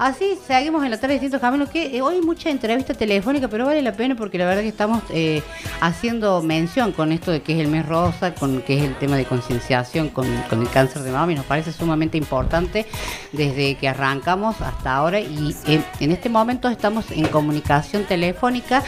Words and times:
Así 0.00 0.38
seguimos 0.46 0.82
en 0.82 0.90
la 0.90 0.96
tarde 0.96 1.08
de 1.08 1.20
distintos 1.20 1.42
caminos, 1.42 1.68
que 1.68 1.94
eh, 1.94 2.00
hoy 2.00 2.22
mucha 2.22 2.48
entrevista 2.48 2.94
telefónica, 2.94 3.48
pero 3.48 3.66
vale 3.66 3.82
la 3.82 3.92
pena 3.92 4.14
porque 4.14 4.38
la 4.38 4.46
verdad 4.46 4.62
que 4.62 4.68
estamos 4.68 5.02
eh, 5.10 5.42
haciendo 5.82 6.40
mención 6.40 6.92
con 6.92 7.12
esto 7.12 7.30
de 7.30 7.42
que 7.42 7.52
es 7.52 7.58
el 7.58 7.68
mes 7.68 7.84
rosa, 7.84 8.34
con 8.34 8.62
que 8.62 8.78
es 8.78 8.84
el 8.84 8.94
tema 8.96 9.18
de 9.18 9.26
concienciación 9.26 10.08
con, 10.08 10.24
el 10.26 10.70
cáncer 10.70 11.02
de 11.02 11.12
mama 11.12 11.32
y 11.32 11.34
nos 11.34 11.44
parece 11.44 11.70
sumamente 11.70 12.16
importante 12.16 12.86
desde 13.32 13.74
que 13.74 13.88
arrancamos 13.88 14.62
hasta 14.62 14.96
ahora 14.96 15.20
y 15.20 15.54
eh, 15.66 15.82
en 16.00 16.12
este 16.12 16.30
momento 16.30 16.70
estamos 16.70 17.10
en 17.10 17.26
comunicación 17.26 18.04
telefónica 18.04 18.82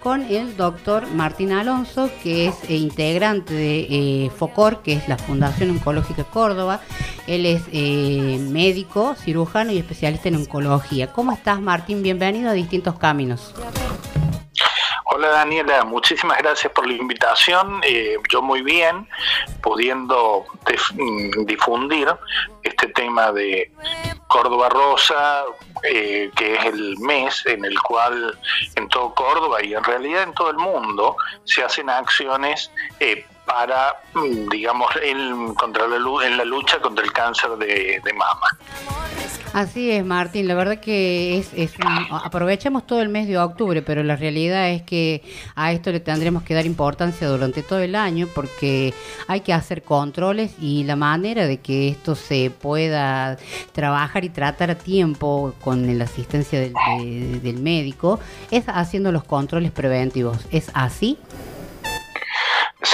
con 0.00 0.20
el 0.24 0.54
doctor 0.58 1.06
Martín 1.14 1.52
Alonso, 1.52 2.10
que 2.22 2.48
es 2.48 2.68
integrante 2.68 3.54
de 3.54 4.30
FOCOR, 4.36 4.82
que 4.82 4.92
es 4.92 5.08
la 5.08 5.16
Fundación 5.16 5.70
Oncológica 5.70 6.24
Córdoba. 6.24 6.82
Él 7.28 7.44
es 7.44 7.68
médico, 8.40 9.14
cirujano 9.14 9.70
y 9.70 9.78
especialista 9.78 10.28
en 10.28 10.36
oncología 10.36 11.12
¿Cómo 11.12 11.32
estás, 11.32 11.60
Martín? 11.60 12.02
Bienvenido 12.02 12.48
a 12.48 12.54
Distintos 12.54 12.98
Caminos. 12.98 13.54
Hola 15.04 15.28
Daniela, 15.28 15.84
muchísimas 15.84 16.38
gracias 16.38 16.72
por 16.72 16.86
la 16.86 16.94
invitación. 16.94 17.80
Eh, 17.82 18.16
yo 18.32 18.40
muy 18.40 18.62
bien, 18.62 19.06
pudiendo 19.60 20.46
mm, 20.94 21.44
difundir 21.44 22.08
este 22.62 22.86
tema 22.88 23.30
de 23.32 23.72
Córdoba 24.28 24.70
Rosa, 24.70 25.44
eh, 25.82 26.30
que 26.34 26.54
es 26.54 26.64
el 26.64 26.96
mes 26.98 27.44
en 27.44 27.64
el 27.64 27.78
cual 27.80 28.38
en 28.76 28.88
todo 28.88 29.12
Córdoba 29.14 29.62
y 29.62 29.74
en 29.74 29.84
realidad 29.84 30.22
en 30.22 30.32
todo 30.32 30.50
el 30.50 30.56
mundo 30.56 31.16
se 31.44 31.62
hacen 31.62 31.90
acciones 31.90 32.70
eh, 33.00 33.26
para, 33.48 33.96
mm, 34.14 34.48
digamos, 34.50 34.88
en, 35.02 35.54
contra 35.54 35.88
la, 35.88 35.96
en 35.96 36.36
la 36.36 36.44
lucha 36.44 36.78
contra 36.80 37.04
el 37.04 37.12
cáncer 37.12 37.50
de, 37.52 38.00
de 38.04 38.12
mama. 38.12 38.46
Así 39.54 39.90
es, 39.90 40.04
Martín. 40.04 40.46
La 40.46 40.54
verdad 40.54 40.78
que 40.78 41.38
es, 41.38 41.50
es 41.54 41.72
aprovechamos 42.10 42.86
todo 42.86 43.00
el 43.00 43.08
mes 43.08 43.26
de 43.26 43.38
octubre, 43.38 43.80
pero 43.82 44.02
la 44.02 44.14
realidad 44.14 44.68
es 44.70 44.82
que 44.82 45.22
a 45.54 45.72
esto 45.72 45.90
le 45.90 46.00
tendremos 46.00 46.42
que 46.42 46.54
dar 46.54 46.66
importancia 46.66 47.26
durante 47.26 47.62
todo 47.62 47.78
el 47.78 47.94
año 47.94 48.28
porque 48.34 48.92
hay 49.26 49.40
que 49.40 49.54
hacer 49.54 49.82
controles 49.82 50.52
y 50.60 50.84
la 50.84 50.96
manera 50.96 51.46
de 51.46 51.58
que 51.58 51.88
esto 51.88 52.14
se 52.14 52.50
pueda 52.50 53.38
trabajar 53.72 54.24
y 54.24 54.28
tratar 54.28 54.70
a 54.70 54.74
tiempo 54.76 55.54
con 55.60 55.98
la 55.98 56.04
asistencia 56.04 56.60
del, 56.60 57.42
del 57.42 57.58
médico 57.58 58.20
es 58.50 58.64
haciendo 58.68 59.12
los 59.12 59.24
controles 59.24 59.72
preventivos. 59.72 60.38
¿Es 60.52 60.70
así? 60.74 61.18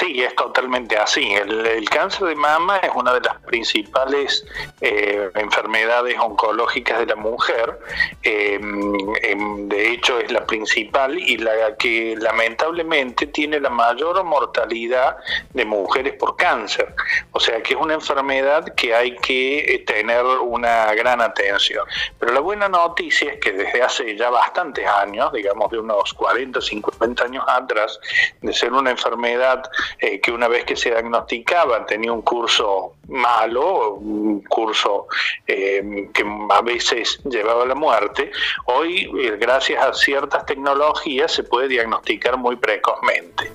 Sí, 0.04 0.22
es 0.22 0.34
totalmente 0.34 0.98
así. 0.98 1.32
El, 1.32 1.88
cáncer 1.88 2.28
de 2.28 2.34
mama 2.34 2.76
es 2.78 2.90
una 2.94 3.14
de 3.14 3.20
las 3.20 3.40
principales 3.42 4.44
eh, 4.80 5.30
enfermedades 5.34 6.18
oncológicas 6.18 6.98
de 6.98 7.06
la 7.06 7.16
mujer. 7.16 7.78
Em, 8.22 9.14
em, 9.22 9.68
de 9.68 9.92
hecho, 9.92 10.18
es 10.18 10.30
la 10.30 10.44
principal 10.44 11.18
y 11.18 11.38
la 11.38 11.76
que 11.78 12.16
lamentablemente 12.18 13.28
tiene 13.28 13.60
la 13.60 13.70
mayor 13.70 14.22
mortalidad 14.24 15.16
de 15.54 15.64
mujeres 15.64 16.14
por 16.14 16.36
cáncer. 16.36 16.94
O 17.32 17.40
sea 17.40 17.62
que 17.62 17.72
es 17.74 17.80
una 17.80 17.94
enfermedad 17.94 18.74
que 18.74 18.94
hay 18.94 19.16
que 19.16 19.60
eh, 19.60 19.78
tener 19.86 20.24
una 20.24 20.92
gran 20.94 21.22
atención. 21.22 21.86
Pero 22.18 22.32
la 22.32 22.40
buena 22.40 22.68
noticia 22.68 23.32
es 23.32 23.40
que 23.40 23.52
desde 23.52 23.80
hace 23.80 24.16
ya 24.16 24.28
bastantes 24.28 24.86
años, 24.86 25.32
digamos 25.32 25.70
de 25.70 25.78
unos 25.78 26.12
40, 26.12 26.60
50 26.60 27.24
años 27.24 27.44
atrás, 27.46 27.98
de 28.42 28.52
ser 28.52 28.72
una 28.72 28.90
enfermedad 28.90 29.62
eh, 29.98 30.20
que 30.20 30.32
una 30.32 30.48
vez 30.48 30.64
que 30.64 30.76
se 30.76 30.90
diagnosticaba 30.90 31.86
tenía 31.86 32.12
un 32.12 32.22
curso 32.22 32.94
malo, 33.08 33.94
un 33.94 34.42
curso 34.42 35.06
eh, 35.46 36.08
que 36.12 36.24
a 36.50 36.62
veces 36.62 37.20
llevaba 37.24 37.64
a 37.64 37.66
la 37.66 37.74
muerte, 37.74 38.30
hoy 38.66 39.10
eh, 39.20 39.36
gracias 39.38 39.84
a 39.84 39.92
ciertas 39.92 40.46
tecnologías 40.46 41.32
se 41.32 41.44
puede 41.44 41.68
diagnosticar 41.68 42.36
muy 42.36 42.56
precozmente. 42.56 43.52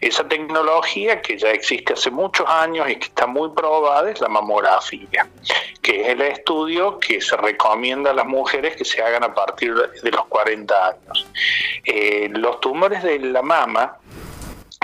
Esa 0.00 0.26
tecnología 0.26 1.20
que 1.20 1.36
ya 1.38 1.50
existe 1.50 1.94
hace 1.94 2.10
muchos 2.10 2.48
años 2.48 2.88
y 2.88 2.96
que 2.96 3.06
está 3.06 3.26
muy 3.26 3.50
probada 3.50 4.10
es 4.10 4.20
la 4.20 4.28
mamografía, 4.28 5.28
que 5.82 6.02
es 6.02 6.08
el 6.08 6.22
estudio 6.22 6.98
que 6.98 7.20
se 7.20 7.36
recomienda 7.36 8.10
a 8.10 8.14
las 8.14 8.26
mujeres 8.26 8.76
que 8.76 8.84
se 8.84 9.02
hagan 9.02 9.24
a 9.24 9.34
partir 9.34 9.74
de 9.74 10.10
los 10.10 10.24
40 10.26 10.88
años. 10.88 11.26
los 12.30 12.60
tumores 12.60 13.02
de 13.02 13.18
la 13.18 13.42
mama 13.42 13.98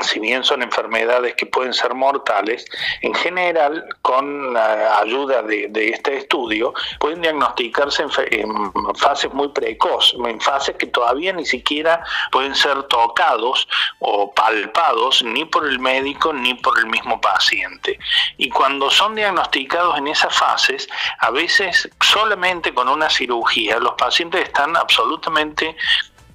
si 0.06 0.20
bien 0.20 0.44
son 0.44 0.62
enfermedades 0.62 1.34
que 1.34 1.46
pueden 1.46 1.74
ser 1.74 1.94
mortales, 1.94 2.64
en 3.02 3.14
general, 3.14 3.84
con 4.02 4.54
la 4.54 4.98
ayuda 4.98 5.42
de, 5.42 5.70
este 5.92 6.18
estudio, 6.18 6.72
pueden 6.98 7.22
diagnosticarse 7.22 8.04
en, 8.30 8.72
fases 8.94 9.32
muy 9.32 9.48
precoces, 9.48 10.18
en 10.18 10.40
fases 10.40 10.76
que 10.76 10.86
todavía 10.86 11.32
ni 11.32 11.44
siquiera 11.44 12.02
pueden 12.32 12.54
ser 12.54 12.82
tocados 12.84 13.68
o 14.00 14.32
palpados 14.32 15.22
ni 15.22 15.44
por 15.44 15.66
el 15.66 15.78
médico 15.78 16.32
ni 16.32 16.54
por 16.54 16.78
el 16.78 16.86
mismo 16.86 17.20
paciente. 17.20 17.98
Y 18.36 18.48
cuando 18.48 18.90
son 18.90 19.14
diagnosticados 19.14 19.98
en 19.98 20.08
esas 20.08 20.34
fases, 20.36 20.88
a 21.20 21.30
veces 21.30 21.88
solamente 22.00 22.72
con 22.72 22.88
una 22.88 23.10
cirugía, 23.10 23.78
los 23.78 23.94
pacientes 23.94 24.42
están 24.42 24.76
absolutamente 24.76 25.76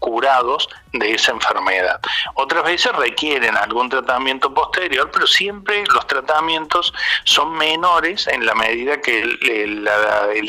curados 0.02 0.68
de 0.94 1.14
esa 1.14 1.32
enfermedad. 1.32 2.02
Otras 2.34 2.64
veces 2.64 2.92
requieren 2.94 3.56
algún 3.56 3.88
tratamiento 3.88 4.52
posterior, 4.52 5.10
pero 5.14 5.28
siempre 5.28 5.84
los 5.94 6.06
tratamientos 6.08 6.92
son 7.24 7.54
menores 7.54 8.28
en 8.28 8.46
la 8.46 8.56
medida 8.56 9.00
que 9.00 9.22
el, 9.22 9.88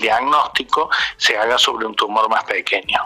diagnóstico 0.00 0.88
se 1.18 1.36
haga 1.36 1.58
sobre 1.58 1.86
un 1.86 1.94
tumor 1.94 2.28
más 2.30 2.44
pequeño. 2.44 2.98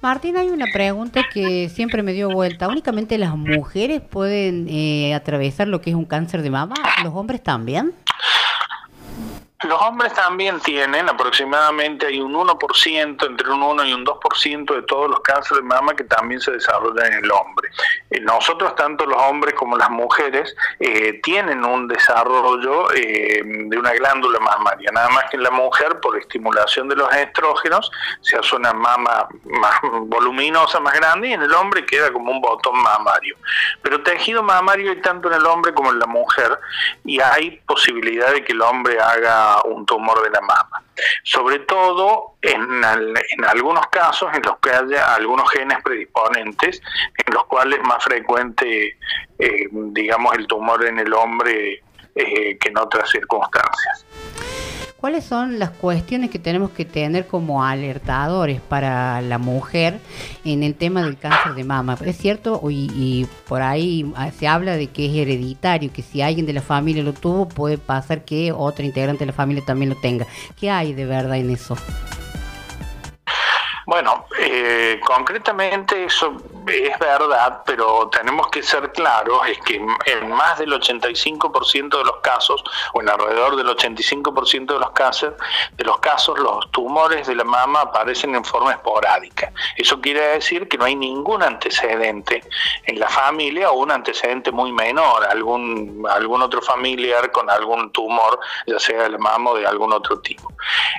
Martín, 0.00 0.38
hay 0.38 0.48
una 0.48 0.64
pregunta 0.72 1.22
que 1.30 1.68
siempre 1.68 2.02
me 2.02 2.14
dio 2.14 2.30
vuelta. 2.30 2.66
¿Únicamente 2.68 3.18
las 3.18 3.36
mujeres 3.36 4.00
pueden 4.00 4.66
eh, 4.70 5.14
atravesar 5.14 5.68
lo 5.68 5.82
que 5.82 5.90
es 5.90 5.96
un 5.96 6.06
cáncer 6.06 6.40
de 6.40 6.50
mama? 6.50 6.74
¿Los 7.04 7.14
hombres 7.14 7.42
también? 7.42 7.92
Los 9.62 9.78
hombres 9.82 10.14
también 10.14 10.58
tienen 10.60 11.06
aproximadamente 11.10 12.06
hay 12.06 12.18
un 12.18 12.32
1%, 12.32 13.26
entre 13.26 13.50
un 13.50 13.62
1 13.62 13.84
y 13.84 13.92
un 13.92 14.06
2% 14.06 14.74
de 14.74 14.82
todos 14.82 15.10
los 15.10 15.20
cánceres 15.20 15.62
de 15.62 15.68
mama 15.68 15.94
que 15.94 16.04
también 16.04 16.40
se 16.40 16.52
desarrollan 16.52 17.12
en 17.12 17.24
el 17.24 17.30
hombre. 17.30 17.68
Eh, 18.10 18.20
nosotros, 18.20 18.74
tanto 18.74 19.04
los 19.04 19.20
hombres 19.20 19.54
como 19.54 19.76
las 19.76 19.90
mujeres, 19.90 20.56
eh, 20.78 21.20
tienen 21.22 21.62
un 21.62 21.88
desarrollo 21.88 22.90
eh, 22.94 23.42
de 23.44 23.78
una 23.78 23.92
glándula 23.92 24.40
mamaria, 24.40 24.90
nada 24.92 25.10
más 25.10 25.24
que 25.30 25.36
en 25.36 25.42
la 25.42 25.50
mujer, 25.50 26.00
por 26.00 26.16
estimulación 26.18 26.88
de 26.88 26.96
los 26.96 27.12
estrógenos, 27.14 27.90
se 28.22 28.38
hace 28.38 28.56
una 28.56 28.72
mama 28.72 29.28
más 29.44 29.74
voluminosa, 30.04 30.80
más 30.80 30.94
grande, 30.94 31.28
y 31.28 31.32
en 31.34 31.42
el 31.42 31.52
hombre 31.52 31.84
queda 31.84 32.10
como 32.10 32.32
un 32.32 32.40
botón 32.40 32.80
mamario. 32.80 33.36
Pero 33.82 34.02
tejido 34.02 34.42
mamario 34.42 34.90
hay 34.90 35.02
tanto 35.02 35.28
en 35.28 35.34
el 35.34 35.44
hombre 35.44 35.74
como 35.74 35.90
en 35.90 35.98
la 35.98 36.06
mujer, 36.06 36.58
y 37.04 37.20
hay 37.20 37.60
posibilidad 37.66 38.32
de 38.32 38.42
que 38.42 38.52
el 38.52 38.62
hombre 38.62 38.98
haga 38.98 39.49
un 39.64 39.86
tumor 39.86 40.22
de 40.22 40.30
la 40.30 40.40
mama. 40.40 40.82
Sobre 41.24 41.60
todo 41.60 42.34
en, 42.42 42.84
algunos 43.44 43.86
casos 43.88 44.30
en 44.34 44.42
los 44.42 44.58
que 44.58 44.70
haya 44.70 45.14
algunos 45.14 45.50
genes 45.50 45.78
predisponentes, 45.82 46.80
en 47.26 47.34
los 47.34 47.44
cuales 47.46 47.78
es 47.78 47.86
más 47.86 48.02
frecuente, 48.02 48.98
eh, 49.38 49.68
digamos, 49.70 50.34
el 50.36 50.46
tumor 50.46 50.84
en 50.84 50.98
el 50.98 51.12
hombre 51.12 51.82
eh, 52.14 52.58
que 52.58 52.68
en 52.68 52.78
otras 52.78 53.10
circunstancias. 53.10 54.06
¿Cuáles 55.00 55.24
son 55.24 55.58
las 55.58 55.70
cuestiones 55.70 56.28
que 56.28 56.38
tenemos 56.38 56.72
que 56.72 56.84
tener 56.84 57.26
como 57.26 57.64
alertadores 57.64 58.60
para 58.60 59.22
la 59.22 59.38
mujer 59.38 59.98
en 60.44 60.62
el 60.62 60.74
tema 60.74 61.02
del 61.02 61.16
cáncer 61.16 61.54
de 61.54 61.64
mama? 61.64 61.96
Es 62.04 62.18
cierto, 62.18 62.60
y, 62.68 63.26
por 63.48 63.62
ahí 63.62 64.12
ah, 64.14 64.30
se 64.30 64.46
habla 64.46 64.76
de 64.76 64.88
que 64.88 65.06
es 65.06 65.16
hereditario, 65.16 65.90
que 65.90 66.02
si 66.02 66.20
alguien 66.20 66.44
de 66.44 66.52
la 66.52 66.60
familia 66.60 67.02
lo 67.02 67.14
tuvo, 67.14 67.48
puede 67.48 67.78
pasar 67.78 68.26
que 68.26 68.52
otra 68.52 68.84
integrante 68.84 69.20
de 69.20 69.28
la 69.28 69.32
familia 69.32 69.64
también 69.64 69.88
lo 69.88 69.96
tenga. 69.96 70.26
¿Qué 70.54 70.70
hay 70.70 70.92
de 70.92 71.06
verdad 71.06 71.38
en 71.38 71.48
eso? 71.48 71.78
Bueno, 73.90 74.26
eh, 74.38 75.00
concretamente 75.04 76.04
eso 76.04 76.36
es 76.68 76.96
verdad, 77.00 77.62
pero 77.66 78.08
tenemos 78.08 78.46
que 78.46 78.62
ser 78.62 78.92
claros, 78.92 79.40
es 79.48 79.58
que 79.62 79.84
en 80.06 80.30
más 80.30 80.60
del 80.60 80.72
85% 80.72 81.98
de 81.98 82.04
los 82.04 82.18
casos, 82.18 82.62
o 82.92 83.00
en 83.00 83.08
alrededor 83.08 83.56
del 83.56 83.66
85% 83.66 84.74
de 84.74 84.78
los 84.78 84.92
casos, 84.92 85.34
de 85.72 85.84
los 85.84 85.98
casos, 85.98 86.38
los 86.38 86.70
tumores 86.70 87.26
de 87.26 87.34
la 87.34 87.42
mama 87.42 87.80
aparecen 87.80 88.32
en 88.36 88.44
forma 88.44 88.70
esporádica. 88.70 89.52
Eso 89.76 90.00
quiere 90.00 90.20
decir 90.20 90.68
que 90.68 90.78
no 90.78 90.84
hay 90.84 90.94
ningún 90.94 91.42
antecedente 91.42 92.44
en 92.86 93.00
la 93.00 93.08
familia 93.08 93.72
o 93.72 93.80
un 93.80 93.90
antecedente 93.90 94.52
muy 94.52 94.70
menor, 94.70 95.24
algún, 95.24 96.06
algún 96.08 96.42
otro 96.42 96.62
familiar 96.62 97.32
con 97.32 97.50
algún 97.50 97.90
tumor, 97.90 98.38
ya 98.68 98.78
sea 98.78 99.02
de 99.02 99.08
la 99.08 99.18
mama 99.18 99.50
o 99.50 99.56
de 99.56 99.66
algún 99.66 99.92
otro 99.92 100.20
tipo. 100.20 100.52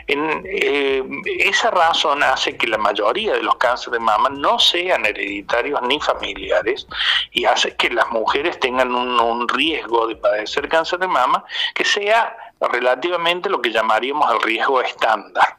En, 0.07 0.43
eh, 0.45 1.03
esa 1.39 1.71
razón 1.71 2.21
hace 2.23 2.57
que 2.57 2.67
la 2.67 2.80
mayoría 2.81 3.33
de 3.33 3.43
los 3.43 3.55
cánceres 3.55 3.93
de 3.93 3.99
mama 3.99 4.29
no 4.29 4.59
sean 4.59 5.05
hereditarios 5.05 5.81
ni 5.83 5.99
familiares 5.99 6.87
y 7.31 7.45
hace 7.45 7.75
que 7.75 7.89
las 7.89 8.09
mujeres 8.11 8.59
tengan 8.59 8.93
un, 8.93 9.47
riesgo 9.47 10.07
de 10.07 10.15
padecer 10.15 10.67
cáncer 10.69 10.99
de 10.99 11.07
mama 11.07 11.43
que 11.73 11.83
sea 11.83 12.35
relativamente 12.59 13.49
lo 13.49 13.61
que 13.61 13.71
llamaríamos 13.71 14.31
el 14.33 14.41
riesgo 14.41 14.81
estándar. 14.81 15.57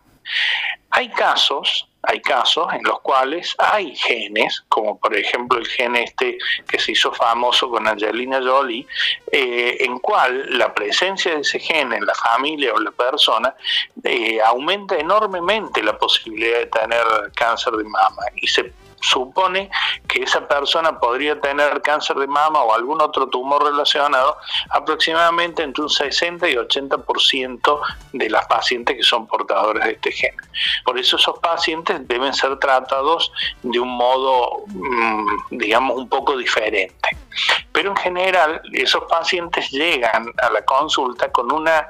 Hay 0.92 1.08
casos 1.10 1.88
hay 2.04 2.20
casos 2.20 2.72
en 2.72 2.82
los 2.82 3.00
cuales 3.00 3.54
hay 3.58 3.94
genes, 3.94 4.64
como 4.68 4.98
por 4.98 5.16
ejemplo 5.16 5.58
el 5.58 5.66
gen 5.66 5.94
este 5.96 6.36
que 6.68 6.78
se 6.78 6.92
hizo 6.92 7.12
famoso 7.12 7.70
con 7.70 7.86
Angelina 7.86 8.40
Jolie, 8.42 8.86
eh, 9.30 9.76
en 9.80 9.98
cual 10.00 10.58
la 10.58 10.74
presencia 10.74 11.34
de 11.34 11.40
ese 11.42 11.60
gen 11.60 11.92
en 11.92 12.04
la 12.04 12.14
familia 12.14 12.74
o 12.74 12.80
la 12.80 12.90
persona 12.90 13.54
eh, 14.02 14.40
aumenta 14.44 14.96
enormemente 14.96 15.82
la 15.82 15.96
posibilidad 15.96 16.58
de 16.58 16.66
tener 16.66 17.04
cáncer 17.36 17.74
de 17.74 17.84
mama 17.84 18.22
y 18.36 18.48
se 18.48 18.72
supone 19.02 19.70
que 20.08 20.22
esa 20.22 20.46
persona 20.46 20.98
podría 20.98 21.40
tener 21.40 21.82
cáncer 21.82 22.16
de 22.16 22.26
mama 22.26 22.62
o 22.62 22.72
algún 22.72 23.02
otro 23.02 23.28
tumor 23.28 23.64
relacionado 23.64 24.36
aproximadamente 24.70 25.62
entre 25.62 25.82
un 25.82 25.90
60 25.90 26.48
y 26.48 26.54
80% 26.54 27.80
de 28.12 28.30
las 28.30 28.46
pacientes 28.46 28.96
que 28.96 29.02
son 29.02 29.26
portadores 29.26 29.84
de 29.84 29.92
este 29.92 30.12
gen. 30.12 30.34
Por 30.84 30.98
eso 30.98 31.16
esos 31.16 31.38
pacientes 31.40 32.06
deben 32.06 32.32
ser 32.32 32.58
tratados 32.58 33.32
de 33.62 33.80
un 33.80 33.88
modo, 33.88 34.64
mm, 34.68 35.58
digamos, 35.58 35.96
un 35.96 36.08
poco 36.08 36.36
diferente. 36.36 37.16
Pero 37.72 37.90
en 37.90 37.96
general 37.96 38.62
esos 38.72 39.04
pacientes 39.04 39.70
llegan 39.70 40.26
a 40.40 40.50
la 40.50 40.64
consulta 40.64 41.30
con 41.32 41.50
una 41.50 41.88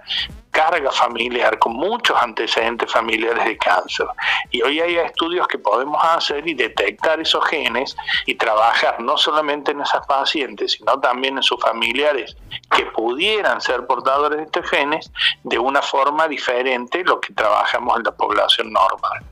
carga 0.52 0.92
familiar, 0.92 1.58
con 1.58 1.72
muchos 1.72 2.16
antecedentes 2.22 2.92
familiares 2.92 3.44
de 3.44 3.56
cáncer. 3.56 4.06
Y 4.50 4.62
hoy 4.62 4.80
hay 4.80 4.96
estudios 4.96 5.48
que 5.48 5.58
podemos 5.58 5.98
hacer 6.04 6.46
y 6.46 6.54
detectar 6.54 7.18
esos 7.20 7.44
genes 7.46 7.96
y 8.26 8.34
trabajar 8.34 9.00
no 9.00 9.16
solamente 9.16 9.72
en 9.72 9.80
esas 9.80 10.06
pacientes, 10.06 10.72
sino 10.72 11.00
también 11.00 11.38
en 11.38 11.42
sus 11.42 11.60
familiares 11.60 12.36
que 12.76 12.84
pudieran 12.86 13.60
ser 13.60 13.86
portadores 13.86 14.38
de 14.38 14.44
estos 14.44 14.68
genes 14.68 15.10
de 15.42 15.58
una 15.58 15.82
forma 15.82 16.28
diferente 16.28 17.02
lo 17.02 17.18
que 17.18 17.32
trabajamos 17.32 17.96
en 17.96 18.04
la 18.04 18.12
población 18.12 18.72
normal. 18.72 19.24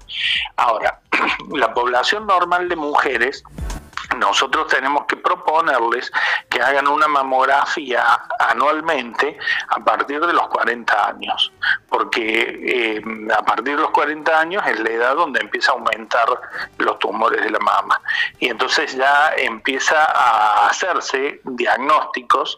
Ahora, 0.57 1.01
la 1.53 1.73
población 1.75 2.27
normal 2.27 2.69
de 2.69 2.77
mujeres 2.77 3.45
nosotros 4.19 4.67
tenemos 4.69 5.05
que 5.07 5.17
proponerles 5.17 6.11
que 6.49 6.61
hagan 6.61 6.89
una 6.89 7.09
mamografía 7.09 8.21
anualmente 8.39 9.39
a 9.69 9.79
partir 9.81 10.25
de 10.25 10.33
los 10.33 10.49
40 10.49 11.09
años, 11.09 11.53
porque 11.89 12.97
eh, 12.97 13.03
a 13.37 13.43
partir 13.43 13.77
de 13.77 13.83
los 13.83 13.91
40 13.91 14.41
años 14.41 14.63
es 14.67 14.81
la 14.81 14.91
edad 14.91 15.15
donde 15.15 15.41
empieza 15.41 15.73
a 15.73 15.75
aumentar 15.75 16.29
los 16.79 16.99
tumores 16.99 17.43
de 17.43 17.51
la 17.51 17.61
mama. 17.61 18.01
Y 18.39 18.49
entonces 18.49 18.97
ya 18.97 19.33
empieza 19.37 20.05
a 20.05 20.69
hacerse 20.69 21.41
diagnósticos 21.45 22.57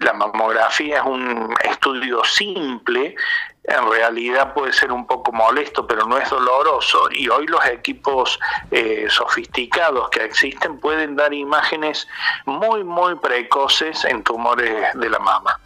la 0.00 0.12
mamografía 0.12 0.98
es 0.98 1.04
un 1.04 1.54
estudio 1.62 2.22
simple 2.24 3.14
en 3.64 3.90
realidad 3.90 4.52
puede 4.52 4.72
ser 4.72 4.92
un 4.92 5.06
poco 5.06 5.32
molesto, 5.32 5.86
pero 5.86 6.06
no 6.06 6.18
es 6.18 6.28
doloroso. 6.28 7.08
Y 7.10 7.28
hoy 7.28 7.46
los 7.46 7.64
equipos 7.66 8.38
eh, 8.70 9.06
sofisticados 9.08 10.10
que 10.10 10.24
existen 10.24 10.78
pueden 10.78 11.16
dar 11.16 11.32
imágenes 11.32 12.06
muy, 12.44 12.84
muy 12.84 13.14
precoces 13.16 14.04
en 14.04 14.22
tumores 14.22 14.92
de 14.94 15.08
la 15.08 15.18
mama. 15.18 15.58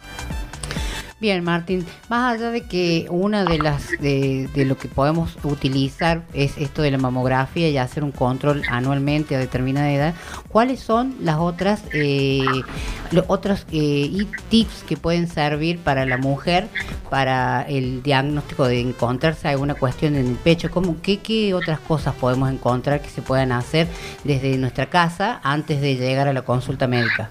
Bien, 1.19 1.43
Martín, 1.43 1.85
más 2.07 2.35
allá 2.35 2.49
de 2.49 2.61
que 2.61 3.05
una 3.09 3.43
de 3.43 3.57
las 3.57 3.89
de, 3.99 4.49
lo 4.55 4.77
que 4.77 4.87
podemos 4.87 5.37
utilizar 5.43 6.21
es 6.33 6.57
esto 6.57 6.81
de 6.81 6.91
la 6.91 6.97
mamografía 6.97 7.67
y 7.67 7.77
hacer 7.77 8.05
un 8.05 8.13
control 8.13 8.61
anualmente 8.69 9.35
a 9.35 9.39
determinada 9.39 9.91
edad, 9.91 10.13
¿cuáles 10.47 10.79
son 10.79 11.17
las 11.19 11.35
otras 11.37 11.83
eh, 11.91 12.45
los 13.11 13.25
otros 13.27 13.65
eh, 13.73 14.25
tips 14.47 14.83
que 14.83 14.95
pueden 14.95 15.27
servir 15.27 15.79
para 15.79 16.05
la 16.05 16.17
mujer 16.17 16.69
para 17.09 17.63
el 17.63 18.01
diagnóstico 18.01 18.65
de 18.65 18.79
encontrarse 18.79 19.49
alguna 19.49 19.75
cuestión 19.75 20.15
en 20.15 20.25
el 20.25 20.35
pecho? 20.35 20.71
¿Cómo, 20.71 21.01
qué, 21.01 21.19
¿Qué 21.19 21.53
otras 21.53 21.81
cosas 21.81 22.15
podemos 22.15 22.49
encontrar 22.49 23.01
que 23.01 23.09
se 23.09 23.21
puedan 23.21 23.51
hacer 23.51 23.89
desde 24.23 24.57
nuestra 24.57 24.85
casa 24.85 25.41
antes 25.43 25.81
de 25.81 25.97
llegar 25.97 26.29
a 26.29 26.33
la 26.33 26.43
consulta 26.43 26.87
médica? 26.87 27.29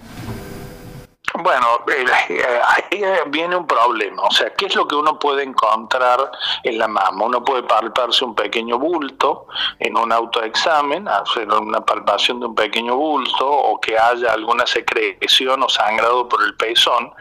Bueno, 1.40 1.66
ahí 1.90 3.02
viene 3.26 3.56
un 3.56 3.66
problema. 3.66 4.22
O 4.22 4.30
sea, 4.30 4.50
¿qué 4.54 4.66
es 4.66 4.74
lo 4.74 4.86
que 4.86 4.94
uno 4.94 5.18
puede 5.18 5.42
encontrar 5.42 6.30
en 6.62 6.78
la 6.78 6.88
mama? 6.88 7.24
Uno 7.24 7.44
puede 7.44 7.62
palparse 7.62 8.24
un 8.24 8.34
pequeño 8.34 8.78
bulto 8.78 9.46
en 9.78 9.96
un 9.96 10.12
autoexamen, 10.12 11.08
hacer 11.08 11.48
una 11.48 11.80
palpación 11.80 12.40
de 12.40 12.46
un 12.46 12.54
pequeño 12.54 12.96
bulto 12.96 13.48
o 13.48 13.80
que 13.80 13.98
haya 13.98 14.32
alguna 14.32 14.66
secreción 14.66 15.62
o 15.62 15.68
sangrado 15.68 16.28
por 16.28 16.42
el 16.42 16.54
pezón, 16.56 17.12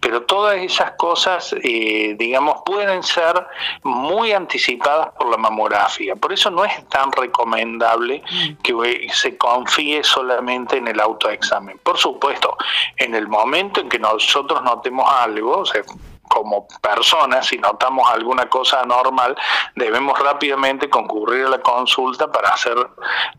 pero 0.00 0.22
todas 0.22 0.56
esas 0.56 0.92
cosas, 0.92 1.54
eh, 1.62 2.14
digamos, 2.18 2.62
pueden 2.64 3.02
ser 3.02 3.46
muy 3.82 4.32
anticipadas 4.32 5.08
por 5.18 5.30
la 5.30 5.36
mamografía. 5.36 6.16
Por 6.16 6.32
eso 6.32 6.50
no 6.50 6.64
es 6.64 6.88
tan 6.88 7.12
recomendable 7.12 8.22
que 8.62 9.08
se 9.12 9.36
confíe 9.36 10.02
solamente 10.04 10.76
en 10.76 10.88
el 10.88 11.00
autoexamen. 11.00 11.78
Por 11.78 11.98
supuesto, 11.98 12.56
en 12.96 13.14
el 13.14 13.28
momento 13.28 13.80
en 13.80 13.88
que 13.88 13.98
nosotros 14.16 14.62
notemos 14.62 15.04
algo, 15.10 15.58
o 15.58 15.66
sea, 15.66 15.82
como 16.28 16.66
personas, 16.80 17.46
si 17.46 17.58
notamos 17.58 18.08
alguna 18.10 18.46
cosa 18.48 18.80
anormal, 18.80 19.36
debemos 19.74 20.18
rápidamente 20.18 20.88
concurrir 20.88 21.46
a 21.46 21.50
la 21.50 21.60
consulta 21.60 22.30
para 22.30 22.50
hacer 22.50 22.76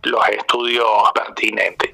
los 0.03 0.27
estudios 0.29 0.87
pertinentes. 1.13 1.93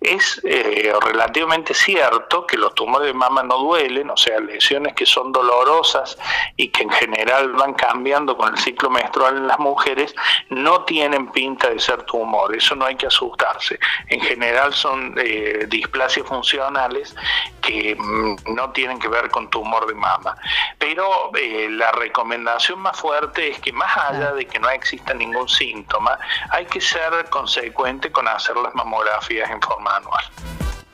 Es 0.00 0.40
eh, 0.44 0.92
relativamente 1.02 1.74
cierto 1.74 2.46
que 2.46 2.56
los 2.56 2.74
tumores 2.74 3.06
de 3.06 3.14
mama 3.14 3.42
no 3.42 3.58
duelen, 3.58 4.10
o 4.10 4.16
sea, 4.16 4.38
lesiones 4.40 4.94
que 4.94 5.06
son 5.06 5.32
dolorosas 5.32 6.16
y 6.56 6.68
que 6.68 6.82
en 6.82 6.90
general 6.90 7.52
van 7.52 7.74
cambiando 7.74 8.36
con 8.36 8.52
el 8.52 8.58
ciclo 8.58 8.90
menstrual 8.90 9.36
en 9.36 9.46
las 9.46 9.58
mujeres, 9.58 10.14
no 10.50 10.84
tienen 10.84 11.30
pinta 11.32 11.70
de 11.70 11.78
ser 11.78 12.02
tumor, 12.02 12.54
eso 12.54 12.74
no 12.74 12.84
hay 12.84 12.96
que 12.96 13.06
asustarse. 13.06 13.78
En 14.08 14.20
general 14.20 14.72
son 14.72 15.14
eh, 15.18 15.66
displasias 15.68 16.26
funcionales 16.26 17.14
que 17.60 17.96
mm, 17.98 18.54
no 18.54 18.70
tienen 18.70 18.98
que 18.98 19.08
ver 19.08 19.30
con 19.30 19.48
tumor 19.48 19.86
de 19.86 19.94
mama. 19.94 20.33
Pero 20.78 21.30
eh, 21.36 21.68
la 21.70 21.92
recomendación 21.92 22.80
más 22.80 22.98
fuerte 22.98 23.50
es 23.50 23.58
que 23.60 23.72
más 23.72 23.96
allá 23.96 24.32
de 24.32 24.46
que 24.46 24.58
no 24.58 24.68
exista 24.70 25.14
ningún 25.14 25.48
síntoma, 25.48 26.18
hay 26.50 26.66
que 26.66 26.80
ser 26.80 27.28
consecuente 27.30 28.10
con 28.10 28.28
hacer 28.28 28.56
las 28.56 28.74
mamografías 28.74 29.50
en 29.50 29.60
forma 29.60 29.96
anual. 29.96 30.24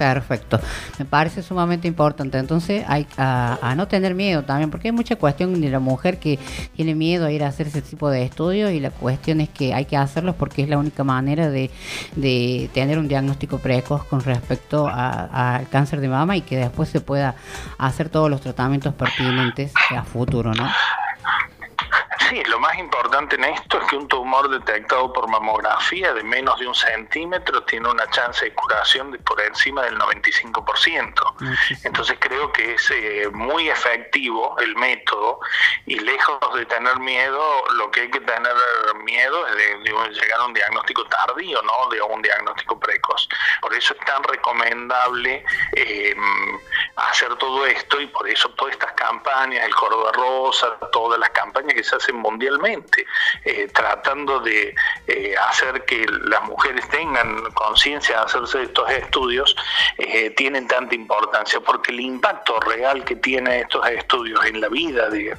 Perfecto, 0.00 0.58
me 0.98 1.04
parece 1.04 1.42
sumamente 1.42 1.86
importante. 1.86 2.38
Entonces, 2.38 2.82
hay 2.88 3.06
a, 3.18 3.74
no 3.76 3.86
tener 3.86 4.14
miedo 4.14 4.42
también, 4.44 4.70
porque 4.70 4.88
hay 4.88 4.92
mucha 4.92 5.16
cuestión 5.16 5.60
de 5.60 5.68
la 5.68 5.78
mujer 5.78 6.18
que 6.18 6.38
tiene 6.74 6.94
miedo 6.94 7.26
a 7.26 7.32
ir 7.32 7.44
a 7.44 7.48
hacer 7.48 7.66
ese 7.66 7.82
tipo 7.82 8.08
de 8.08 8.22
estudios 8.22 8.72
y 8.72 8.80
la 8.80 8.92
cuestión 8.92 9.42
es 9.42 9.50
que 9.50 9.74
hay 9.74 9.84
que 9.84 9.98
hacerlos 9.98 10.36
porque 10.36 10.62
es 10.62 10.70
la 10.70 10.78
única 10.78 11.04
manera 11.04 11.50
de, 11.50 11.70
tener 12.72 12.98
un 12.98 13.08
diagnóstico 13.08 13.58
precoz 13.58 14.04
con 14.04 14.22
respecto 14.22 14.88
al 14.88 15.68
cáncer 15.68 16.00
de 16.00 16.08
mama 16.08 16.34
y 16.34 16.40
que 16.40 16.56
después 16.56 16.88
se 16.88 17.02
pueda 17.02 17.34
hacer 17.76 18.08
todos 18.08 18.30
los 18.30 18.40
tratamientos 18.40 18.94
pertinentes 18.94 19.70
a 19.94 20.02
futuro, 20.02 20.54
¿no? 20.54 20.66
Sí, 22.30 22.44
lo 22.44 22.60
más 22.60 22.78
importante 22.78 23.34
en 23.34 23.42
esto 23.42 23.80
es 23.80 23.88
que 23.88 23.96
un 23.96 24.06
tumor 24.06 24.48
detectado 24.48 25.12
por 25.12 25.28
mamografía 25.28 26.14
de 26.14 26.22
menos 26.22 26.60
de 26.60 26.68
un 26.68 26.76
centímetro 26.76 27.64
tiene 27.64 27.88
una 27.88 28.08
chance 28.10 28.44
de 28.44 28.54
curación 28.54 29.10
de 29.10 29.18
por 29.18 29.40
encima 29.40 29.82
del 29.82 29.98
95%. 29.98 31.12
Entonces 31.82 32.16
creo 32.20 32.52
que 32.52 32.74
es 32.74 32.88
eh, 32.92 33.28
muy 33.32 33.68
efectivo 33.68 34.56
el 34.60 34.76
método 34.76 35.40
y 35.86 35.98
lejos 35.98 36.38
de 36.54 36.66
tener 36.66 37.00
miedo, 37.00 37.64
lo 37.74 37.90
que 37.90 38.02
hay 38.02 38.10
que 38.12 38.20
tener 38.20 38.54
miedo 39.02 39.48
es 39.48 39.56
de, 39.56 40.10
llegar 40.12 40.40
a 40.40 40.44
un 40.44 40.54
diagnóstico 40.54 41.04
tardío, 41.06 41.60
¿no? 41.62 41.88
De 41.90 42.00
un 42.00 42.22
diagnóstico 42.22 42.78
precoz. 42.78 43.28
Por 43.60 43.74
eso 43.74 43.92
es 43.98 44.06
tan 44.06 44.22
recomendable 44.22 45.44
eh, 45.74 46.14
hacer 46.94 47.34
todo 47.36 47.66
esto 47.66 48.00
y 48.00 48.06
por 48.06 48.28
eso 48.28 48.50
todas 48.50 48.74
estas 48.74 48.92
campañas, 48.92 49.64
el 49.64 49.74
Córdoba 49.74 50.12
Rosa, 50.12 50.78
todas 50.92 51.18
las 51.18 51.30
campañas 51.30 51.74
que 51.74 51.82
se 51.82 51.96
hacen 51.96 52.19
mundialmente, 52.20 53.06
eh, 53.44 53.68
tratando 53.72 54.40
de 54.40 54.74
eh, 55.06 55.34
hacer 55.48 55.84
que 55.84 56.06
las 56.06 56.42
mujeres 56.44 56.88
tengan 56.88 57.42
conciencia 57.52 58.16
de 58.16 58.24
hacerse 58.24 58.62
estos 58.62 58.90
estudios, 58.90 59.56
eh, 59.98 60.30
tienen 60.30 60.66
tanta 60.68 60.94
importancia, 60.94 61.60
porque 61.60 61.92
el 61.92 62.00
impacto 62.00 62.60
real 62.60 63.04
que 63.04 63.16
tienen 63.16 63.60
estos 63.60 63.86
estudios 63.88 64.44
en 64.44 64.60
la 64.60 64.68
vida 64.68 65.08
de, 65.08 65.36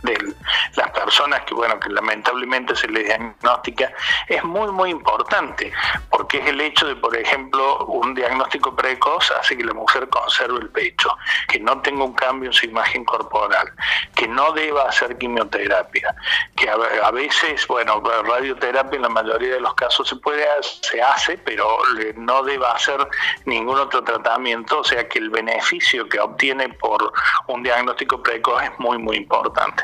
las 0.76 0.92
personas 0.92 1.42
que, 1.42 1.54
bueno, 1.54 1.80
que 1.80 1.90
lamentablemente 1.90 2.76
se 2.76 2.88
les 2.88 3.06
diagnostica, 3.06 3.92
es 4.28 4.44
muy, 4.44 4.72
muy 4.72 4.90
importante, 4.90 5.72
porque 6.10 6.40
es 6.40 6.48
el 6.48 6.62
hecho 6.62 6.88
de, 6.88 6.96
por 6.96 7.16
ejemplo, 7.16 7.86
un 7.86 8.14
diagnóstico 8.14 8.76
precoz 8.76 9.32
hace 9.32 9.58
que 9.58 9.64
la 9.64 9.74
mujer 9.74 10.08
conserve 10.10 10.60
el 10.60 10.70
pecho, 10.70 11.16
que 11.48 11.60
no 11.60 11.82
tenga 11.82 12.04
un 12.04 12.14
cambio 12.14 12.50
en 12.50 12.54
su 12.54 12.66
imagen 12.66 13.04
corporal, 13.06 13.72
que 14.16 14.28
no 14.28 14.52
deba 14.54 14.88
hacer 14.88 15.18
quimioterapia, 15.18 16.16
que 16.56 16.70
a, 17.04 17.12
veces, 17.12 17.66
bueno, 17.68 18.02
radioterapia 18.02 18.96
en 18.96 19.04
la 19.04 19.10
mayoría 19.10 19.56
de 19.56 19.60
los 19.60 19.74
casos 19.76 20.08
se 20.08 20.16
puede 20.18 20.46
se 20.82 21.02
hace, 21.02 21.38
pero 21.38 21.66
no 22.16 22.44
deba 22.44 22.74
hacer 22.74 23.08
ningún 23.46 23.78
otro 23.78 24.04
tratamiento, 24.04 24.80
o 24.80 24.84
sea 24.84 25.08
que 25.08 25.20
el 25.20 25.30
beneficio 25.30 26.08
que 26.08 26.20
obtiene 26.20 26.70
por 26.70 27.12
un 27.48 27.64
diagnóstico 27.64 28.22
precoz 28.22 28.64
es 28.64 28.72
muy 28.80 28.98
muy 28.98 29.18
importante. 29.18 29.84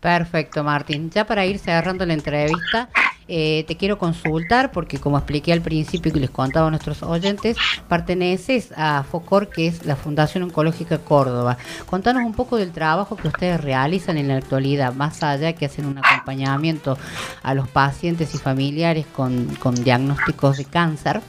Perfecto, 0.00 0.62
Martín. 0.62 1.10
Ya 1.10 1.26
para 1.26 1.44
ir 1.46 1.58
cerrando 1.58 2.06
la 2.06 2.12
entrevista, 2.12 2.88
eh, 3.28 3.64
te 3.66 3.76
quiero 3.76 3.98
consultar 3.98 4.70
porque 4.70 4.98
como 4.98 5.18
expliqué 5.18 5.52
al 5.52 5.60
principio 5.60 6.12
que 6.12 6.20
les 6.20 6.30
contaba 6.30 6.68
a 6.68 6.70
nuestros 6.70 7.02
oyentes, 7.02 7.56
perteneces 7.88 8.72
a 8.76 9.02
FOCOR, 9.02 9.48
que 9.48 9.66
es 9.66 9.84
la 9.84 9.96
Fundación 9.96 10.44
Oncológica 10.44 10.98
Córdoba. 10.98 11.58
Contanos 11.86 12.24
un 12.24 12.34
poco 12.34 12.56
del 12.56 12.72
trabajo 12.72 13.16
que 13.16 13.28
ustedes 13.28 13.60
realizan 13.60 14.16
en 14.16 14.28
la 14.28 14.36
actualidad, 14.36 14.94
más 14.94 15.22
allá 15.22 15.54
que 15.54 15.66
hacen 15.66 15.86
un 15.86 15.98
acompañamiento 15.98 16.96
a 17.42 17.54
los 17.54 17.68
pacientes 17.68 18.34
y 18.34 18.38
familiares 18.38 19.06
con, 19.06 19.56
diagnósticos 19.82 20.58
de 20.58 20.64
cáncer, 20.64 21.20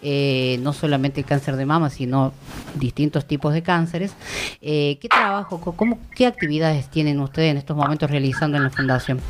eh, 0.00 0.58
no 0.62 0.72
solamente 0.72 1.20
el 1.20 1.26
cáncer 1.26 1.56
de 1.56 1.66
mama, 1.66 1.90
sino 1.90 2.32
distintos 2.74 3.26
tipos 3.26 3.52
de 3.52 3.62
cánceres. 3.62 4.14
Eh, 4.60 4.98
¿Qué 5.00 5.08
trabajo, 5.08 5.60
cómo, 5.60 5.98
qué 6.14 6.26
actividades 6.26 6.88
tienen 6.88 7.20
ustedes 7.20 7.50
en 7.50 7.56
estos 7.56 7.76
momentos 7.76 8.10
realizando 8.10 8.56
en 8.56 8.64
la 8.64 8.70
Fundación? 8.70 9.20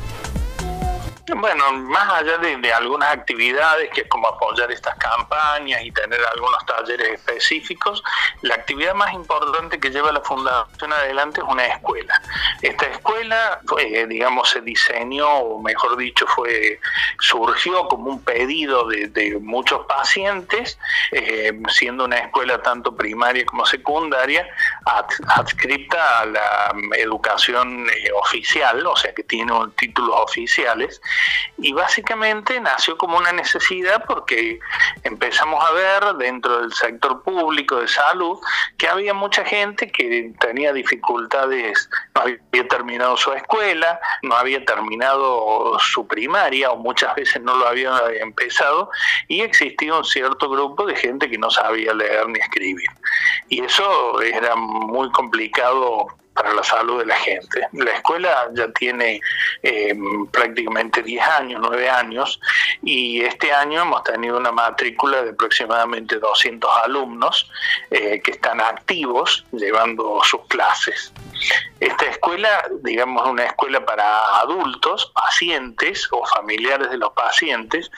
Bueno, 1.25 1.71
más 1.71 2.21
allá 2.21 2.37
de, 2.37 2.73
algunas 2.73 3.09
actividades 3.13 3.89
que 3.91 4.01
es 4.01 4.07
como 4.09 4.27
apoyar 4.27 4.69
estas 4.69 4.97
campañas 4.97 5.81
y 5.81 5.91
tener 5.91 6.19
algunos 6.25 6.65
talleres 6.65 7.13
específicos, 7.13 8.03
la 8.41 8.55
actividad 8.55 8.93
más 8.93 9.13
importante 9.13 9.79
que 9.79 9.89
lleva 9.89 10.11
la 10.11 10.19
Fundación 10.19 10.91
adelante 10.91 11.39
es 11.39 11.47
una 11.47 11.65
escuela. 11.65 12.21
Esta 12.61 12.87
escuela, 12.87 13.61
digamos, 14.09 14.49
se 14.49 14.59
diseñó, 14.61 15.29
o 15.29 15.61
mejor 15.61 15.95
dicho, 15.95 16.27
fue 16.27 16.79
surgió 17.19 17.87
como 17.87 18.09
un 18.09 18.21
pedido 18.21 18.85
de, 18.89 19.39
muchos 19.41 19.85
pacientes, 19.85 20.77
eh, 21.11 21.57
siendo 21.69 22.03
una 22.03 22.17
escuela 22.17 22.61
tanto 22.61 22.95
primaria 22.95 23.45
como 23.45 23.65
secundaria, 23.65 24.45
adscripta 25.27 26.19
a 26.19 26.25
la 26.25 26.75
educación 26.97 27.87
eh, 27.89 28.11
oficial, 28.13 28.85
o 28.85 28.95
sea 28.97 29.13
que 29.13 29.23
tiene 29.23 29.53
títulos 29.77 30.15
oficiales 30.17 31.01
y 31.57 31.73
básicamente 31.73 32.59
nació 32.59 32.97
como 32.97 33.17
una 33.17 33.31
necesidad 33.31 34.03
porque 34.05 34.59
empezamos 35.03 35.63
a 35.63 35.71
ver 35.71 36.03
dentro 36.17 36.61
del 36.61 36.73
sector 36.73 37.21
público 37.23 37.77
de 37.77 37.87
salud 37.87 38.39
que 38.77 38.87
había 38.87 39.13
mucha 39.13 39.45
gente 39.45 39.91
que 39.91 40.33
tenía 40.39 40.73
dificultades, 40.73 41.89
no 42.15 42.21
había 42.21 42.67
terminado 42.67 43.17
su 43.17 43.31
escuela, 43.33 43.99
no 44.23 44.35
había 44.35 44.63
terminado 44.65 45.77
su 45.79 46.07
primaria 46.07 46.71
o 46.71 46.77
muchas 46.77 47.15
veces 47.15 47.41
no 47.41 47.55
lo 47.55 47.67
había 47.67 47.97
empezado 48.19 48.89
y 49.27 49.41
existía 49.41 49.95
un 49.95 50.05
cierto 50.05 50.49
grupo 50.49 50.85
de 50.85 50.95
gente 50.95 51.29
que 51.29 51.37
no 51.37 51.49
sabía 51.49 51.93
leer 51.93 52.27
ni 52.27 52.39
escribir. 52.39 52.89
Y 53.49 53.63
eso 53.63 54.21
era 54.21 54.55
muy 54.55 55.11
complicado 55.11 56.07
para 56.33 56.53
la 56.53 56.63
salud 56.63 56.99
de 56.99 57.05
la 57.05 57.15
gente. 57.15 57.67
La 57.73 57.91
escuela 57.91 58.49
ya 58.53 58.71
tiene 58.71 59.21
eh, 59.61 59.95
prácticamente 60.31 61.03
10 61.03 61.27
años, 61.27 61.61
9 61.61 61.89
años, 61.89 62.39
y 62.81 63.21
este 63.21 63.51
año 63.51 63.81
hemos 63.81 64.03
tenido 64.03 64.37
una 64.37 64.51
matrícula 64.51 65.23
de 65.23 65.31
aproximadamente 65.31 66.17
200 66.17 66.69
alumnos 66.83 67.49
eh, 67.91 68.21
que 68.23 68.31
están 68.31 68.61
activos 68.61 69.45
llevando 69.51 70.21
sus 70.23 70.41
clases. 70.47 71.13
Esta 71.79 72.05
escuela, 72.05 72.63
digamos, 72.81 73.27
una 73.27 73.45
escuela 73.45 73.85
para 73.85 74.39
adultos, 74.39 75.11
pacientes 75.13 76.07
o 76.11 76.25
familiares 76.25 76.89
de 76.89 76.97
los 76.97 77.11
pacientes, 77.13 77.91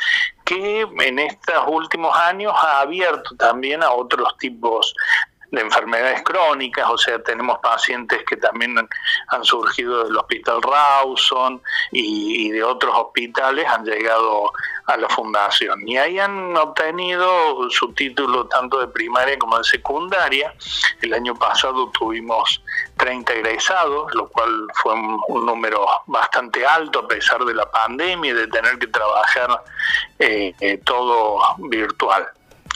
que 0.43 0.81
en 0.81 1.19
estos 1.19 1.63
últimos 1.67 2.15
años 2.17 2.53
ha 2.57 2.81
abierto 2.81 3.35
también 3.35 3.83
a 3.83 3.91
otros 3.91 4.37
tipos 4.37 4.93
de 5.55 5.61
enfermedades 5.61 6.21
crónicas, 6.23 6.85
o 6.89 6.97
sea, 6.97 7.21
tenemos 7.23 7.59
pacientes 7.59 8.23
que 8.27 8.37
también 8.37 8.77
han 9.29 9.43
surgido 9.43 10.03
del 10.03 10.17
Hospital 10.17 10.61
Rawson 10.61 11.61
y, 11.91 12.51
de 12.51 12.63
otros 12.63 12.93
hospitales 12.95 13.65
han 13.67 13.83
llegado 13.83 14.51
a 14.85 14.97
la 14.97 15.09
fundación 15.09 15.87
y 15.87 15.97
ahí 15.97 16.19
han 16.19 16.55
obtenido 16.55 17.69
su 17.71 17.91
título 17.93 18.45
tanto 18.47 18.79
de 18.79 18.87
primaria 18.87 19.37
como 19.39 19.57
de 19.57 19.63
secundaria. 19.63 20.53
El 21.01 21.13
año 21.13 21.35
pasado 21.35 21.89
tuvimos 21.89 22.61
30 22.97 23.33
egresados, 23.33 24.13
lo 24.13 24.27
cual 24.27 24.67
fue 24.75 24.93
un, 24.93 25.45
número 25.45 25.85
bastante 26.07 26.65
alto 26.65 26.99
a 26.99 27.07
pesar 27.07 27.43
de 27.45 27.53
la 27.53 27.69
pandemia 27.69 28.31
y 28.31 28.33
de 28.35 28.47
tener 28.47 28.77
que 28.77 28.87
trabajar 28.87 29.63
eh, 30.19 30.53
eh, 30.59 30.79
todo 30.83 31.39
virtual. 31.57 32.27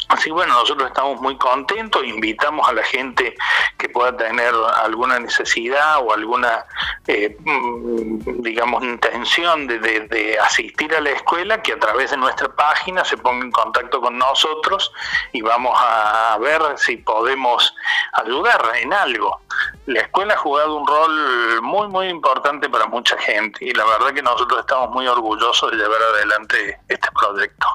Así 0.09 0.31
bueno, 0.31 0.55
nosotros 0.55 0.87
estamos 0.87 1.21
muy 1.21 1.37
contentos, 1.37 2.03
invitamos 2.03 2.67
a 2.67 2.73
la 2.73 2.83
gente 2.83 3.35
que 3.77 3.89
pueda 3.89 4.17
tener 4.17 4.55
alguna 4.81 5.19
necesidad 5.19 5.99
o 5.99 6.11
alguna, 6.11 6.65
eh, 7.05 7.37
mm, 7.39 8.41
digamos, 8.41 8.83
intención 8.83 9.67
de, 9.67 10.37
asistir 10.43 10.95
a 10.95 11.01
la 11.01 11.11
escuela, 11.11 11.61
que 11.61 11.73
a 11.73 11.79
través 11.79 12.09
de 12.09 12.17
nuestra 12.17 12.49
página 12.49 13.05
se 13.05 13.17
ponga 13.17 13.45
en 13.45 13.51
contacto 13.51 14.01
con 14.01 14.17
nosotros 14.17 14.91
y 15.31 15.43
vamos 15.43 15.77
a 15.79 16.35
ver 16.41 16.59
si 16.77 16.97
podemos 16.97 17.75
ayudar 18.13 18.63
en 18.81 18.91
algo. 18.91 19.41
La 19.85 20.01
escuela 20.01 20.33
ha 20.33 20.37
jugado 20.37 20.75
un 20.75 20.87
rol 20.87 21.61
muy, 21.61 21.87
muy 21.87 22.07
importante 22.07 22.67
para 22.67 22.87
mucha 22.87 23.15
gente 23.19 23.63
y 23.63 23.73
la 23.73 23.85
verdad 23.85 24.11
que 24.11 24.23
nosotros 24.23 24.61
estamos 24.61 24.89
muy 24.89 25.05
orgullosos 25.05 25.69
de 25.69 25.77
llevar 25.77 26.01
adelante 26.01 26.79
este 26.87 27.09
proyecto. 27.11 27.67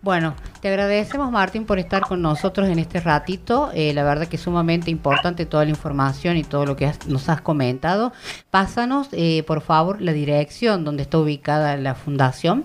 Bueno, 0.00 0.34
te 0.64 0.70
agradecemos 0.70 1.30
Martín 1.30 1.66
por 1.66 1.78
estar 1.78 2.00
con 2.08 2.22
nosotros 2.22 2.70
en 2.70 2.78
este 2.78 2.98
ratito. 2.98 3.70
Eh, 3.74 3.92
la 3.92 4.02
verdad 4.02 4.26
que 4.26 4.36
es 4.36 4.42
sumamente 4.42 4.90
importante 4.90 5.44
toda 5.44 5.62
la 5.64 5.68
información 5.68 6.38
y 6.38 6.42
todo 6.42 6.64
lo 6.64 6.74
que 6.74 6.90
nos 7.06 7.28
has 7.28 7.42
comentado. 7.42 8.14
Pásanos, 8.50 9.08
eh, 9.12 9.42
por 9.46 9.60
favor, 9.60 10.00
la 10.00 10.14
dirección 10.14 10.82
donde 10.82 11.02
está 11.02 11.18
ubicada 11.18 11.76
la 11.76 11.94
fundación. 11.94 12.64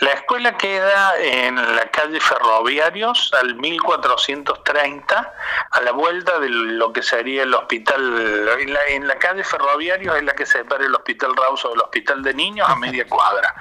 La 0.00 0.12
escuela 0.12 0.56
queda 0.56 1.18
en 1.18 1.56
la 1.56 1.90
calle 1.90 2.20
Ferroviarios, 2.20 3.32
al 3.40 3.56
1430, 3.56 5.34
a 5.72 5.80
la 5.80 5.90
vuelta 5.90 6.38
de 6.38 6.50
lo 6.50 6.92
que 6.92 7.02
sería 7.02 7.42
el 7.42 7.52
hospital. 7.52 8.56
En 8.90 9.08
la, 9.08 9.18
calle 9.18 9.42
Ferroviarios 9.42 10.16
es 10.16 10.22
la 10.22 10.36
que 10.36 10.46
separa 10.46 10.84
el 10.84 10.94
Hospital 10.94 11.34
Rauso 11.34 11.70
del 11.70 11.80
Hospital 11.80 12.22
de 12.22 12.32
Niños 12.32 12.68
a 12.68 12.76
media 12.76 13.08
cuadra. 13.08 13.52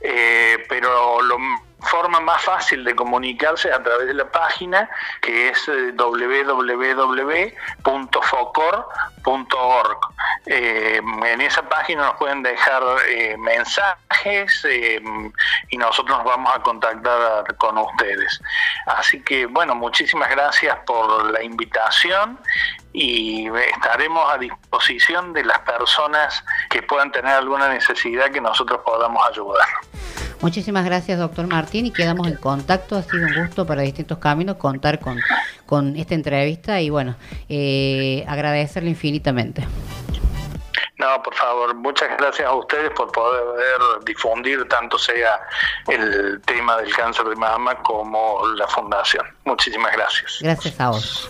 Eh, 0.00 0.64
pero 0.68 1.22
lo 1.22 1.38
forma 1.80 2.20
más 2.20 2.42
fácil 2.42 2.84
de 2.84 2.94
comunicarse 2.94 3.72
a 3.72 3.82
través 3.82 4.08
de 4.08 4.14
la 4.14 4.30
página 4.30 4.88
que 5.20 5.48
es 5.48 5.68
eh, 5.68 5.92
www.focor.org. 5.92 6.68
Eh, 10.46 11.00
en 11.26 11.40
esa 11.40 11.62
página 11.62 12.06
nos 12.06 12.16
pueden 12.16 12.42
dejar 12.42 12.82
eh, 13.06 13.36
mensajes 13.38 14.66
y 15.70 15.76
nosotros 15.76 16.18
nos 16.18 16.26
vamos 16.26 16.54
a 16.54 16.60
contactar 16.60 17.56
con 17.56 17.78
ustedes. 17.78 18.40
Así 18.86 19.22
que 19.22 19.46
bueno, 19.46 19.74
muchísimas 19.74 20.30
gracias 20.30 20.76
por 20.86 21.30
la 21.30 21.42
invitación 21.42 22.38
y 22.92 23.48
estaremos 23.48 24.32
a 24.32 24.38
disposición 24.38 25.32
de 25.32 25.44
las 25.44 25.60
personas 25.60 26.44
que 26.70 26.82
puedan 26.82 27.12
tener 27.12 27.32
alguna 27.34 27.68
necesidad 27.68 28.30
que 28.30 28.40
nosotros 28.40 28.80
podamos 28.84 29.24
ayudar. 29.28 29.68
Muchísimas 30.40 30.84
gracias, 30.84 31.18
doctor 31.18 31.46
Martín, 31.48 31.86
y 31.86 31.90
quedamos 31.90 32.28
en 32.28 32.36
contacto. 32.36 32.96
Ha 32.96 33.02
sido 33.02 33.26
un 33.26 33.34
gusto 33.34 33.66
para 33.66 33.82
distintos 33.82 34.18
caminos 34.18 34.56
contar 34.56 35.00
con, 35.00 35.18
con 35.66 35.96
esta 35.96 36.14
entrevista 36.14 36.80
y 36.80 36.90
bueno, 36.90 37.16
eh, 37.48 38.24
agradecerle 38.28 38.90
infinitamente. 38.90 39.66
No, 40.98 41.22
por 41.22 41.34
favor, 41.34 41.74
muchas 41.74 42.08
gracias 42.18 42.46
a 42.48 42.52
ustedes 42.54 42.90
por 42.90 43.10
poder 43.12 43.78
difundir 44.04 44.66
tanto 44.68 44.98
sea 44.98 45.40
el 45.86 46.40
tema 46.44 46.76
del 46.78 46.92
cáncer 46.94 47.26
de 47.26 47.36
mama 47.36 47.76
como 47.82 48.44
la 48.56 48.66
fundación. 48.66 49.24
Muchísimas 49.44 49.92
gracias. 49.92 50.38
Gracias 50.40 50.80
a 50.80 50.90
vos. 50.90 51.24